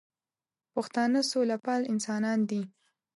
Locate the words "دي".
2.49-2.61